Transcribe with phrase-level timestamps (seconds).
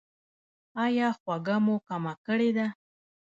[0.83, 2.67] ایا خوږه مو کمه کړې ده؟